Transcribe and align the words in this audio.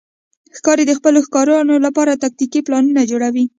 ښکاري 0.57 0.83
د 0.87 0.91
خپلو 0.99 1.19
ښکارونو 1.27 1.73
لپاره 1.85 2.19
تاکتیکي 2.23 2.59
پلانونه 2.67 3.01
جوړوي. 3.11 3.45